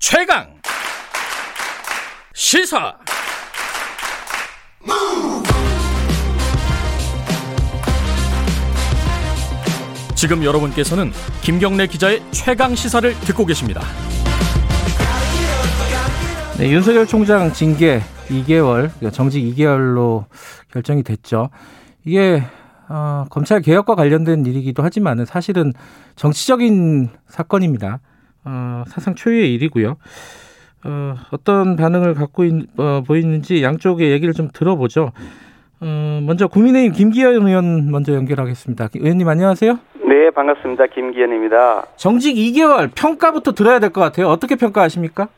[0.00, 0.46] 최강
[2.32, 2.96] 시사
[10.14, 13.82] 지금 여러분께서는 김경래 기자의 최강 시사를 듣고 계십니다.
[16.56, 20.24] 네, 윤석열 총장 징계 2개월, 정직 2개월로
[20.72, 21.50] 결정이 됐죠.
[22.06, 22.42] 이게
[22.88, 25.74] 어, 검찰 개혁과 관련된 일이기도 하지만 사실은
[26.16, 28.00] 정치적인 사건입니다.
[28.44, 29.96] 어, 사상 초유의 일이고요.
[30.84, 35.12] 어, 어떤 반응을 갖고 있, 어, 보이는지 양쪽의 얘기를 좀 들어보죠.
[35.82, 38.88] 어, 먼저 국민의힘 김기현 의원 먼저 연결하겠습니다.
[38.94, 39.78] 의원님 안녕하세요.
[40.06, 40.86] 네, 반갑습니다.
[40.86, 41.84] 김기현입니다.
[41.96, 44.28] 정직 2개월 평가부터 들어야 될 것 같아요.
[44.28, 45.28] 어떻게 평가하십니까?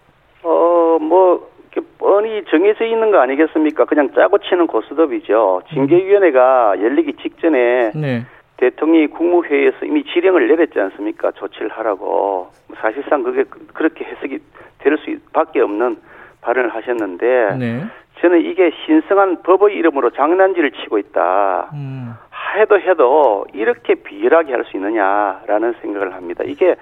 [0.42, 1.50] 어, 뭐
[1.98, 3.84] 뻔히 정해져 있는 거 아니겠습니까?
[3.86, 5.62] 그냥 짜고 치는 고스톱이죠.
[5.72, 8.26] 징계위원회가 열리기 직전에 네.
[8.62, 11.32] 대통령이 국무회의에서 이미 지령을 내렸지 않습니까?
[11.32, 12.48] 조치를 하라고.
[12.76, 13.42] 사실상 그게
[13.74, 14.38] 그렇게 해석이
[14.78, 15.96] 될 수밖에 없는
[16.42, 17.84] 발언을 하셨는데 네.
[18.20, 21.70] 저는 이게 신성한 법의 이름으로 장난질을 치고 있다.
[21.74, 22.14] 음.
[22.56, 26.44] 해도 해도 이렇게 비열하게 할 수 있느냐라는 생각을 합니다.
[26.46, 26.76] 이게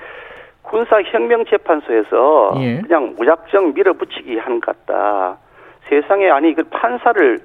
[0.62, 2.80] 군사혁명재판소에서 예.
[2.82, 5.38] 그냥 무작정 밀어붙이기 한 것 같다.
[5.88, 7.38] 세상에 아니 그 판사를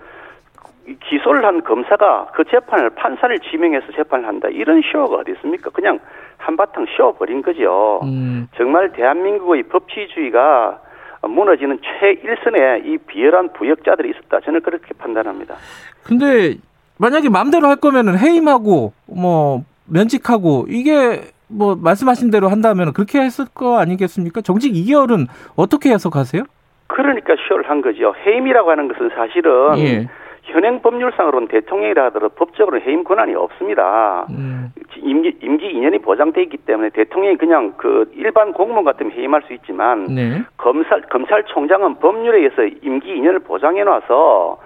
[1.10, 4.48] 기소를 한 검사가 그 재판을 판사를 지명해서 재판을 한다.
[4.50, 5.70] 이런 쇼가 어디 있습니까?
[5.72, 6.00] 그냥
[6.38, 8.02] 한바탕 쇼버린 거죠.
[8.04, 8.48] 음.
[8.56, 10.80] 정말 대한민국의 법치주의가
[11.28, 14.40] 무너지는 최일선에 이 비열한 부역자들이 있었다.
[14.42, 15.56] 저는 그렇게 판단합니다.
[16.04, 16.56] 근데
[17.00, 23.80] 만약에 마음대로 할 거면은 해임하고 뭐 면직하고 이게 뭐 말씀하신 대로 한다면 그렇게 했을 거
[23.80, 24.42] 아니겠습니까?
[24.42, 26.44] 정직 2개월은 어떻게 해석하세요?
[26.88, 28.14] 그러니까 쇼를 한 거죠.
[28.26, 30.08] 해임이라고 하는 것은 사실은 예.
[30.46, 34.28] 현행 법률상으로는 대통령이라 하더라도 법적으로 해임 권한이 없습니다.
[34.30, 34.72] 음.
[34.98, 40.06] 임기, 임기 2년이 보장돼 있기 때문에 대통령이 그냥 그 일반 공무원 같으면 해임할 수 있지만
[40.06, 40.42] 네.
[40.58, 44.58] 검찰 검찰총장은 법률에 의해서 임기 2년을 보장해 놔서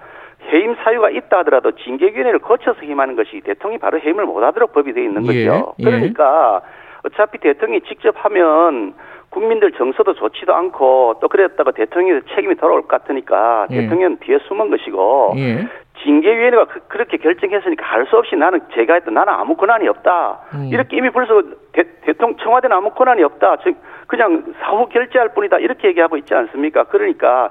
[0.52, 5.26] 해임 사유가 있다 하더라도 징계위원회를 거쳐서 해임하는 것이 대통령이 바로 해임을 못하도록 법이 되어 있는
[5.26, 5.74] 예, 거죠.
[5.78, 5.84] 예.
[5.84, 6.62] 그러니까
[7.04, 8.94] 어차피 대통령이 직접 하면
[9.30, 13.82] 국민들 정서도 좋지도 않고 또 그랬다가 대통령의 책임이 돌아올 것 같으니까 예.
[13.82, 15.68] 대통령은 뒤에 숨은 것이고 예.
[16.02, 20.40] 징계위원회가 그, 렇게 결정했으니까 할 수 없이 나는 제가 했던 나는 아무 권한이 없다.
[20.54, 20.68] 음.
[20.72, 21.84] 이렇게 이미 벌써 대,
[22.18, 23.58] 통령 청와대는 아무 권한이 없다.
[23.62, 25.58] 즉 그냥 사후 결제할 뿐이다.
[25.58, 26.84] 이렇게 얘기하고 있지 않습니까?
[26.84, 27.50] 그러니까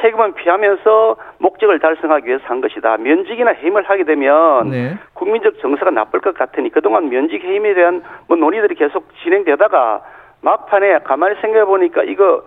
[0.00, 2.96] 책임은 피하면서 목적을 달성하기 위해서 한 것이다.
[2.98, 4.98] 면직이나 해임을 하게 되면 네.
[5.14, 10.02] 국민적 정서가 나쁠 것 같으니 그동안 면직 해임에 대한 뭐 논의들이 계속 진행되다가
[10.42, 12.44] 막판에 가만히 생각해 보니까 이거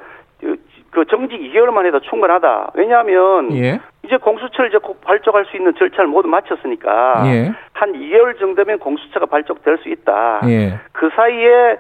[0.92, 2.72] 그 정직 2개월만 해도 충분하다.
[2.76, 3.80] 왜냐하면 예.
[4.04, 7.54] 이제 공수처를 이제 꼭 발족할 수 있는 절차를 모두 마쳤으니까 예.
[7.78, 10.42] 한 2개월 정도면 공수처가 발족될 수 있다.
[10.46, 10.80] 예.
[10.94, 11.78] 그 사이에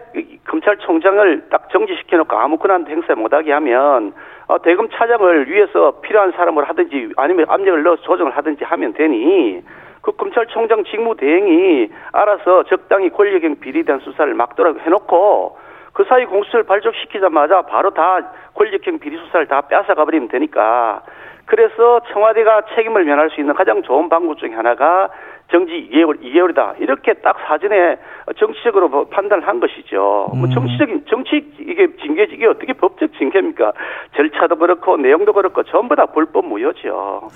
[0.47, 4.13] 검찰총장을 딱 정지시켜 놓고 아무 권한도 행사 못하게 하면
[4.47, 9.63] 어, 대검 차장을 위해서 필요한 사람을 하든지 아니면 압력을 넣어서 조정을 하든지 하면 되니
[10.01, 15.57] 그 검찰총장 직무 대행이 알아서 적당히 권력형 비리에 대한 수사를 막도록 해놓고
[15.93, 18.19] 그 사이 공수처를 발족시키자마자 바로 다
[18.53, 21.01] 권력형 비리 수사를 다 뺏어가 버리면 되니까
[21.47, 25.09] 그래서 청와대가 책임을 면할 수 있는 가장 좋은 방법 중에 하나가
[25.49, 26.81] 정지 2개월, 2개월이다.
[26.81, 27.97] 이렇게 딱 사전에
[28.37, 29.97] 정치적으로 뭐 판단을 한 것이죠.
[29.97, 30.39] 뭐 음.
[30.39, 33.71] 뭐 정치적인, 정치, 이게 징계, 이게 어떻게 법적 징계입니까?
[34.15, 37.29] 절차도 그렇고, 내용도 그렇고, 전부 다 불법 무효죠.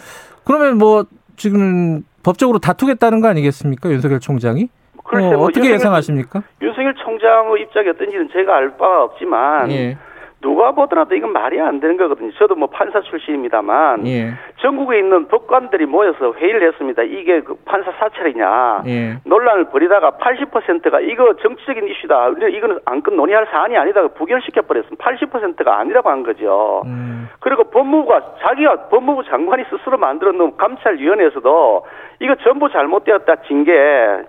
[0.45, 1.05] 그러면 뭐,
[1.37, 3.89] 지금 법적으로 다투겠다는 거 아니겠습니까?
[3.89, 4.67] 윤석열 총장이?
[5.05, 6.43] 글쎄, 어, 뭐 어떻게 윤석열, 예상하십니까?
[6.61, 9.97] 윤석열 총장의 입장이 어떤지는 제가 알 바가 없지만, 예.
[10.41, 12.31] 누가 보더라도 이건 말이 안 되는 거거든요.
[12.33, 14.31] 저도 뭐 판사 출신입니다만 예.
[14.59, 17.03] 전국에 있는 법관들이 모여서 회의를 했습니다.
[17.03, 19.17] 이게 그 판사 사찰이냐 예.
[19.23, 22.29] 논란을 벌이다가 80%가 이거 정치적인 이슈다.
[22.51, 24.07] 이거는 안건 논의할 사안이 아니다.
[24.07, 25.03] 부결시켜 버렸습니다.
[25.03, 26.81] 80%가 아니라고 한 거죠.
[26.85, 27.29] 음.
[27.39, 31.85] 그리고 법무부가 자기가 법무부 장관이 스스로 만들어 놓은 감찰위원회에서도
[32.19, 33.73] 이거 전부 잘못되었다 징계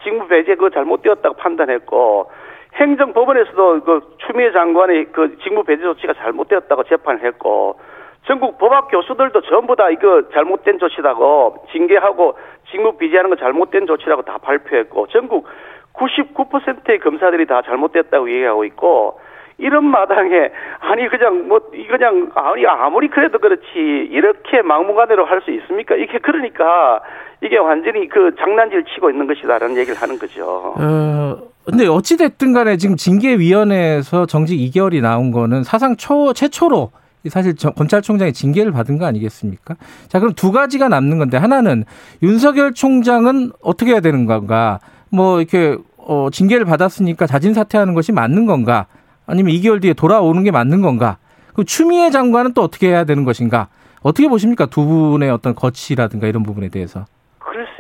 [0.03, 2.31] 직무 배제 그거 잘못되었다고 판단했고
[2.75, 7.79] 행정법원에서도 그 추미애 장관의 그 직무 배제 조치가 잘못되었다고 재판을 했고
[8.27, 12.39] 전국 법학 교수들도 전부 다 이거 잘못된 조치라고 징계하고
[12.71, 15.49] 직무 비제하는 거 잘못된 조치라고 다 발표했고 전국
[15.95, 19.21] 99%의 검사들이 다 잘못됐다고 얘기하고 있고
[19.59, 23.69] 이런 마당에 아니 그냥 뭐 그냥 아니 아무리 그래도 그렇지
[24.11, 25.97] 이렇게 막무가내로 할 수 있습니까?
[25.97, 27.03] 이게 그러니까
[27.43, 30.75] 이게 완전히 그 장난질 치고 있는 것이다라는 얘기를 하는 거죠.
[30.77, 36.93] 어, 근데 어찌 됐든 간에 지금 징계위원회에서 정직 2개월이 나온 거는 사상 초 최초로
[37.29, 39.77] 사실 검찰총장이 징계를 받은 거 아니겠습니까?
[40.09, 41.85] 자, 그럼 두 가지가 남는 건데 하나는
[42.23, 44.81] 윤석열 총장은 어떻게 해야 되는 건가?
[45.09, 48.87] 뭐 이렇게 어, 징계를 받았으니까 자진 사퇴하는 것이 맞는 건가?
[49.27, 51.19] 아니면 2개월 뒤에 돌아오는 게 맞는 건가?
[51.55, 53.69] 그 추미애 장관은 또 어떻게 해야 되는 것인가?
[54.01, 54.67] 어떻게 보십니까?
[54.67, 57.05] 두 분의 어떤 거치라든가 이런 부분에 대해서.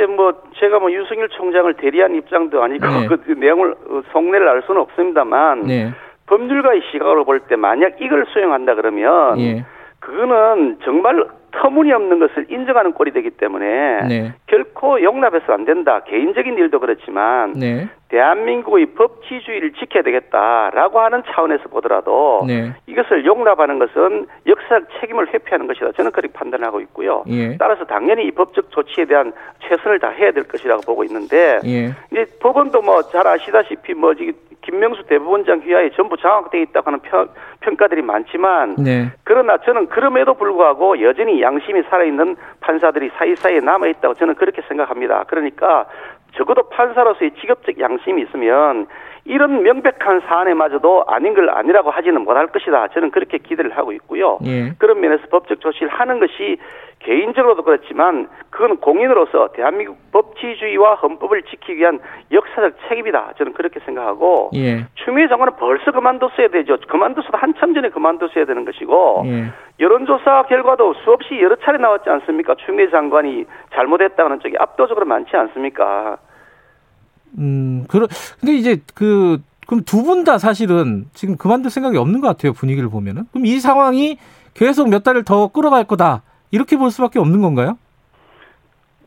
[0.02, 3.06] 글쎄 뭐 제가 뭐 윤석열 총장을 대리한 입장도 아니고 네.
[3.06, 5.90] 그 내용을 어, 속내를 알 수는 없습니다만 네.
[6.26, 9.64] 법률가의 시각으로 볼 때 만약 이걸 수용한다 그러면 예.
[10.00, 14.32] 그거는 정말 터무니없는 것을 인정하는 꼴이 되기 때문에 네.
[14.46, 16.00] 결코 용납해서 안 된다.
[16.06, 17.88] 개인적인 일도 그렇지만 네.
[18.12, 22.72] 대한민국의 법치주의를 지켜야 되겠다라고 하는 차원에서 보더라도 네.
[22.86, 25.92] 이것을 용납하는 것은 역사적 책임을 회피하는 것이다.
[25.92, 27.24] 저는 그렇게 판단하고 있고요.
[27.28, 27.56] 예.
[27.56, 31.94] 따라서 당연히 이 법적 조치에 대한 최선을 다해야 될 것이라고 보고 있는데 예.
[32.10, 34.14] 이제 법원도 뭐 잘 아시다시피 뭐
[34.62, 37.28] 김명수 대법원장 휘하에 전부 장악돼 있다고 하는 평,
[37.60, 39.10] 평가들이 많지만 네.
[39.24, 45.24] 그러나 저는 그럼에도 불구하고 여전히 양심이 살아있는 판사들이 사이사이에 남아 있다고 저는 그렇게 생각합니다.
[45.26, 45.86] 그러니까
[46.36, 48.86] 적어도 판사로서의 직업적 양심이 있으면
[49.24, 52.88] 이런 명백한 사안에마저도 아닌 걸 아니라고 하지는 못할 것이다.
[52.88, 54.38] 저는 그렇게 기대를 하고 있고요.
[54.44, 54.72] 예.
[54.78, 56.58] 그런 면에서 법적 조치를 하는 것이
[57.04, 61.98] 개인적으로도 그렇지만 그건 공인으로서 대한민국 법치주의와 헌법을 지키기 위한
[62.30, 63.34] 역사적 책임이다.
[63.38, 64.86] 저는 그렇게 생각하고 예.
[64.94, 66.76] 추미애 장관은 벌써 그만뒀어야 되죠.
[66.88, 69.46] 그만뒀어도 한참 전에 그만뒀어야 되는 것이고 예.
[69.80, 72.54] 여론조사 결과도 수없이 여러 차례 나왔지 않습니까?
[72.64, 76.18] 추미애 장관이 잘못했다는 쪽이 압도적으로 많지 않습니까?
[77.38, 78.06] 음, 그러,
[78.40, 82.52] 근데 이제 그, 그럼 두 분 다 사실은 지금 그만둘 생각이 없는 것 같아요.
[82.52, 83.24] 분위기를 보면은.
[83.32, 84.18] 그럼 이 상황이
[84.54, 86.22] 계속 몇 달을 더 끌어갈 거다.
[86.52, 87.76] 이렇게 볼 수밖에 없는 건가요?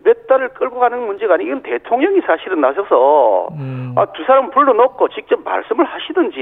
[0.04, 3.96] 몇 달을 끌고 가는 문제가 아니 이건 대통령이 사실은 나서서 음.
[3.96, 6.40] 아, 두 사람 불러놓고 직접 말씀을 하시든지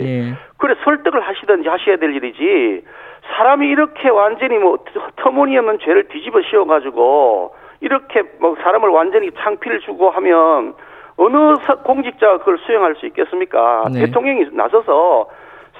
[0.00, 0.34] 예.
[0.58, 2.84] 그래 설득을 하시든지 하셔야 될 일이지
[3.36, 4.78] 사람이 이렇게 완전히 뭐
[5.16, 10.74] 터무니없는 죄를 뒤집어 씌워가지고 이렇게 뭐 사람을 완전히 창피를 주고 하면
[11.16, 11.54] 어느
[11.84, 13.88] 공직자가 그걸 수행할 수 있겠습니까?
[13.92, 14.00] 네.
[14.00, 15.28] 대통령이 나서서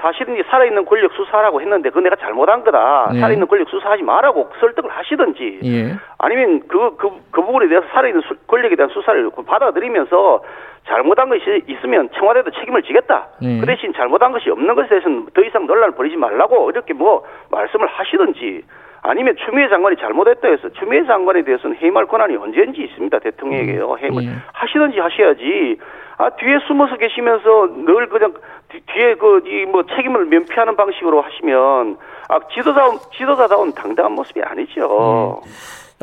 [0.01, 3.11] 사실은 살아있는 권력 수사라고 했는데 그건 내가 잘못한 거다.
[3.13, 3.21] 네.
[3.21, 5.95] 살아있는 권력 수사하지 말라고 설득을 하시든지 예.
[6.19, 10.43] 아니면 그, 그, 그 부분에 대해서 살아있는 수, 권력에 대한 수사를 받아들이면서
[10.87, 13.29] 잘못한 것이 있으면 청와대도 책임을 지겠다.
[13.43, 13.61] 예.
[13.61, 17.87] 그 대신 잘못한 것이 없는 것에 대해서는 더 이상 논란을 벌이지 말라고 이렇게 뭐 말씀을
[17.87, 18.63] 하시든지
[19.03, 23.19] 아니면 추미애 장관이 잘못했다 해서 추미애 장관에 대해서는 해임할 권한이 언제든지 있습니다.
[23.19, 23.93] 대통령에게요.
[23.93, 23.99] 음.
[23.99, 24.29] 해임을 예.
[24.53, 25.79] 하시든지 하셔야지.
[26.19, 28.33] 아, 뒤에 숨어서 계시면서 늘 그냥
[28.71, 31.97] 뒤에 그, 이 뭐 책임을 면피하는 방식으로 하시면
[32.29, 35.41] 아, 지도자운, 지도자다운 당당한 모습이 아니죠.
[35.45, 35.51] 예.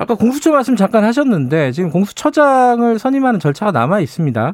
[0.01, 4.53] 아까 공수처 말씀 잠깐 하셨는데 지금 공수처장을 선임하는 절차가 남아 있습니다.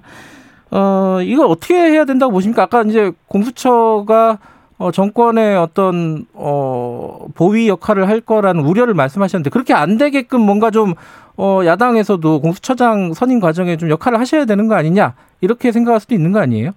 [0.71, 2.63] 어, 이걸 어떻게 해야 된다고 보십니까?
[2.63, 4.37] 아까 이제 공수처가
[4.77, 10.93] 어, 정권의 어떤 어, 보위 역할을 할 거라는 우려를 말씀하셨는데 그렇게 안 되게끔 뭔가 좀
[11.37, 16.31] 어, 야당에서도 공수처장 선임 과정에 좀 역할을 하셔야 되는 거 아니냐 이렇게 생각할 수도 있는
[16.31, 16.71] 거 아니에요?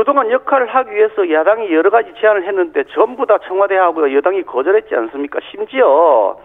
[0.00, 5.40] 그동안 역할을 하기 위해서 야당이 여러 가지 제안을 했는데 전부 다 청와대하고 여당이 거절했지 않습니까?
[5.50, 6.38] 심지어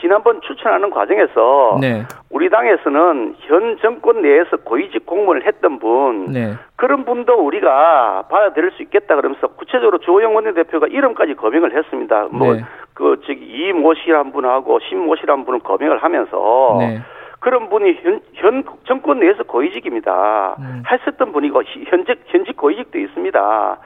[0.00, 2.04] 지난번 추천하는 과정에서 네.
[2.30, 6.54] 우리 당에서는 현 정권 내에서 고위직 공무원을 했던 분 네.
[6.76, 12.28] 그런 분도 우리가 받아들일 수 있겠다 그러면서 구체적으로 조영 원내대표가 이름까지 거명을 했습니다.
[12.32, 12.64] 뭐, 네.
[12.96, 17.02] 뭐그 저기 이모 씨란 분하고 신모 씨란 분을 거명을 하면서 네.
[17.44, 20.56] 그런 분이 현, 현 정권 내에서 고위직입니다.
[20.58, 20.82] 음.
[20.90, 23.78] 했었던 분이고 현직 현직 고위직도 있습니다.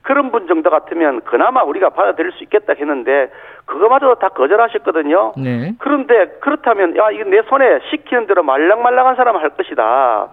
[0.00, 3.30] 그런 분 정도 같으면 그나마 우리가 받아들일 수 있겠다 했는데
[3.66, 5.34] 그거마저도 다 거절하셨거든요.
[5.36, 5.74] 네.
[5.78, 10.28] 그런데 그렇다면 야 이거 내 손에 시키는 대로 말랑말랑한 사람 할 것이다.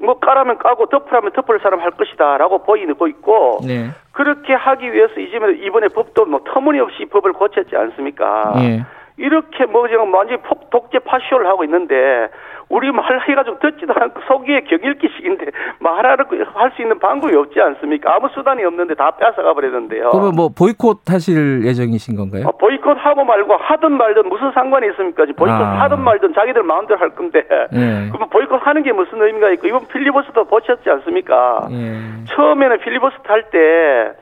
[0.00, 3.90] 뭐 까라면 까고 덮으라면 덮을 사람 할 것이다라고 보이고 있고 네.
[4.12, 8.52] 그렇게 하기 위해서 이번에 이번에 법도 뭐 터무니없이 법을 고쳤지 않습니까?
[8.58, 8.84] 네.
[9.16, 12.28] 이렇게 뭐 지금 완전히 폭 독재 파쇼를 하고 있는데
[12.68, 15.46] 우리 말 해가지고 듣지도 않고 속이에 격일기식인데
[15.80, 18.14] 말하는 할수 있는 방법이 없지 않습니까?
[18.14, 20.08] 아무 수단이 없는데 다 뺏어가 버리는데요.
[20.10, 22.44] 그러면 뭐 보이콧 하실 예정이신 건가요?
[22.48, 25.24] 아, 보이콧 하고 말고 하든 말든 무슨 상관이 있습니까?
[25.24, 25.82] 보이콧 아.
[25.82, 28.08] 하든 말든 자기들 마음대로 할 건데 네.
[28.08, 31.68] 그러면 보이콧 하는 게 무슨 의미가 있고 이번 필리버스터 보셨지 않습니까?
[31.70, 32.24] 네.
[32.28, 34.14] 처음에는 필리버스터 할때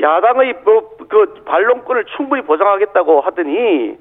[0.00, 3.98] 야당의 뭐, 그 반론권을 충분히 보장하겠다고 하더니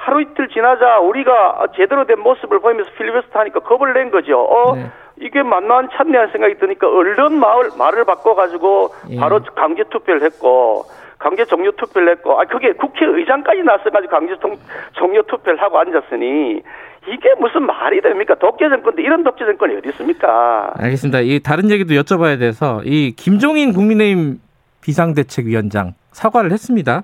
[0.00, 4.40] 하루 이틀 지나자 우리가 제대로 된 모습을 보이면서 필리버스터 하니까 겁을 낸 거죠.
[4.40, 4.86] 어, 네.
[5.20, 9.16] 이게 맞나 않지 않 생각이 드니까 얼른 마을, 말을 바꿔가지고 예.
[9.20, 10.84] 바로 강제 투표를 했고,
[11.18, 14.36] 강제 종료 투표를 했고, 아, 그게 국회의장까지 나서가지고 강제
[14.94, 16.62] 종료 투표를 하고 앉았으니,
[17.06, 18.34] 이게 무슨 말이 됩니까?
[18.36, 20.72] 독재 정권인데 이런 독재 정권이 어디 있습니까?
[20.78, 21.20] 알겠습니다.
[21.20, 24.38] 이 다른 얘기도 여쭤봐야 돼서, 이 김종인 국민의힘
[24.80, 27.02] 비상대책위원장 사과를 했습니다.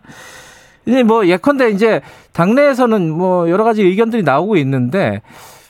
[0.87, 2.01] 이제 뭐 예컨대 이제
[2.35, 5.21] 당내에서는 뭐 여러 가지 의견들이 나오고 있는데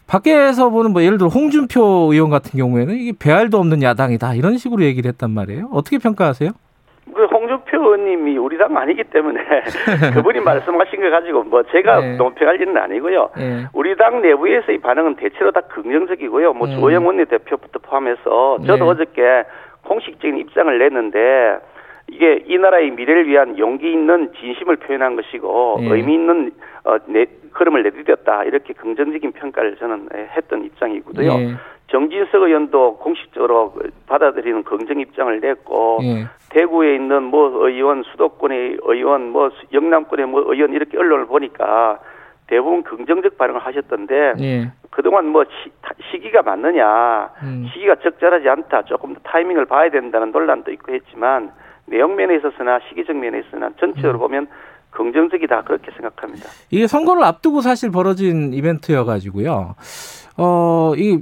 [0.06, 4.84] 밖에서 보는 뭐 예를 들어 홍준표 의원 같은 경우에는 이게 배알도 없는 야당이다 이런 식으로
[4.84, 5.68] 얘기를 했단 말이에요.
[5.72, 6.50] 어떻게 평가하세요?
[7.14, 9.40] 그 홍준표 의원님 의원님이 우리 당 아니기 때문에
[10.14, 12.16] 그분이 말씀하신 거 가지고 뭐 제가 네.
[12.16, 13.30] 논평할 일은 아니고요.
[13.36, 13.66] 네.
[13.72, 16.54] 우리 당 내부에서의 반응은 대체로 다 긍정적이고요.
[16.54, 16.80] 뭐 음.
[16.80, 18.90] 조영 원내대표부터 포함해서 저도 네.
[18.90, 19.44] 어저께
[19.82, 21.58] 공식적인 입장을 냈는데
[22.08, 25.88] 이게 이 나라의 미래를 위한 용기 있는 진심을 표현한 것이고 예.
[25.88, 26.52] 의미 있는
[26.84, 31.32] 어, 내, 흐름을 내디뎠다 이렇게 긍정적인 평가를 저는 했던 입장이고요.
[31.32, 31.54] 예.
[31.88, 33.74] 정진석 의원도 공식적으로
[34.06, 36.26] 받아들이는 긍정 입장을 냈고 예.
[36.50, 41.98] 대구에 있는 뭐 의원, 수도권의 의원, 뭐 영남권의 뭐 의원 이렇게 언론을 보니까
[42.46, 44.72] 대부분 긍정적 반응을 하셨던데 예.
[44.90, 45.44] 그동안 뭐
[46.10, 47.68] 시, 기가 맞느냐 음.
[47.72, 51.52] 시기가 적절하지 않다 조금 더 타이밍을 봐야 된다는 논란도 있고 했지만
[51.86, 54.20] 내용 면에 있어서나 시기적 면에 있어서나 전체적으로 음.
[54.20, 54.46] 보면
[54.90, 56.48] 긍정적이다 그렇게 생각합니다.
[56.70, 59.74] 이게 선거를 앞두고 사실 벌어진 이벤트여가지고요.
[60.38, 61.18] 어, 이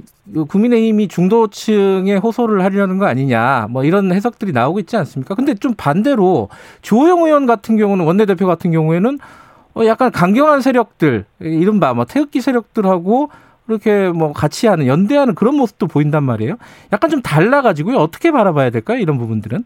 [0.47, 5.35] 국민의힘이 중도층에 호소를 하려는 거 아니냐, 뭐 이런 해석들이 나오고 있지 않습니까?
[5.35, 6.49] 근데 좀 반대로
[6.81, 9.19] 주호영 의원 같은 경우는 원내대표 같은 경우에는
[9.75, 13.29] 어, 약간 강경한 세력들, 이른바 뭐 태극기 세력들하고
[13.67, 16.55] 이렇게 뭐 같이 하는 연대하는 그런 모습도 보인단 말이에요.
[16.93, 17.97] 약간 좀 달라가지고요.
[17.97, 18.99] 어떻게 바라봐야 될까요?
[18.99, 19.63] 이런 부분들은?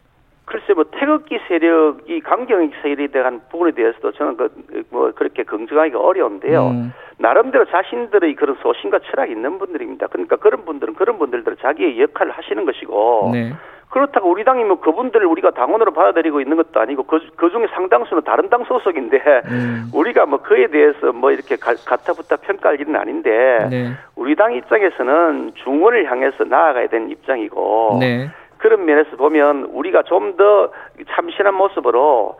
[0.49, 4.49] 글쎄 뭐 태극기 세력이 강경 세력에 대한 부분에 대해서도 저는 그
[4.91, 6.67] 뭐 그렇게 긍정하기가 어려운데요.
[6.67, 6.93] 음.
[7.17, 10.07] 나름대로 자신들의 그런 소신과 철학이 있는 분들입니다.
[10.07, 13.53] 그러니까 그런 분들은 그런 분들대로 자기의 역할을 하시는 것이고 네.
[13.89, 18.23] 그렇다고 우리 당이 뭐 그분들을 우리가 당원으로 받아들이고 있는 것도 아니고 그, 그 중에 상당수는
[18.23, 19.89] 다른 당 소속인데 음.
[19.93, 23.91] 우리가 뭐 그에 대해서 뭐 이렇게 가, 타붙다 평가할 일은 아닌데 네.
[24.15, 28.29] 우리 당 입장에서는 중원을 향해서 나아가야 되는 입장이고 네.
[28.59, 30.71] 그런 면에서 보면 우리가 좀 더
[31.09, 32.37] 참신한 모습으로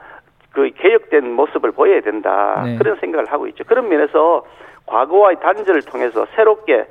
[0.52, 2.78] 그 개혁된 모습을 보여야 된다 네.
[2.78, 3.64] 그런 생각을 하고 있죠.
[3.66, 4.46] 그런 면에서
[4.86, 6.86] 과거와의 단절을 통해서 새롭게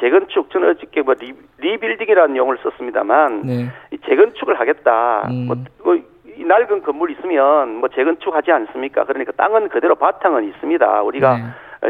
[0.00, 3.68] 재건축 저는 어저께 뭐 re, rebuilding이라는 용어를 썼습니다만 네.
[4.06, 5.28] 재건축을 하겠다.
[5.30, 5.46] 음.
[5.46, 9.04] 뭐, 뭐, 이 낡은 건물 있으면 뭐 재건축하지 않습니까?
[9.04, 11.02] 그러니까 땅은 그대로 바탕은 있습니다.
[11.02, 11.42] 우리가 네.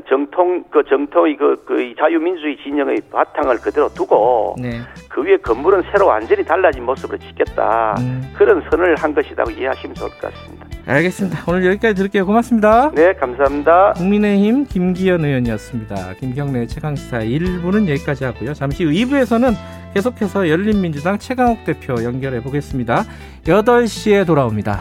[0.09, 4.81] 정통 그 정통의 그, 그 자유민주주의 진영의 바탕을 그대로 두고 네.
[5.09, 8.23] 그 위에 건물은 새로 완전히 달라진 모습으로 짓겠다 음.
[8.37, 10.67] 그런 선을 한 것이라고 이해하시면 좋을 것 같습니다.
[10.87, 11.45] 알겠습니다.
[11.49, 12.27] 오늘 여기까지 들을게요.
[12.27, 12.91] 고맙습니다.
[12.95, 13.93] 네, 감사합니다.
[13.93, 16.15] 국민의힘 김기현 의원이었습니다.
[16.21, 18.53] 김경래 최강시사 1부는 여기까지 하고요.
[18.53, 19.55] 잠시 후 2부에서는
[19.95, 23.05] 계속해서 열린민주당 최강욱 대표 연결해 보겠습니다.
[23.45, 24.81] 8시에 돌아옵니다.